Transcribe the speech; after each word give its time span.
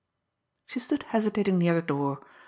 She 0.65 0.79
stood 0.79 1.03
hesitating 1.03 1.59
near 1.59 1.75
the 1.75 1.83
door. 1.83 2.25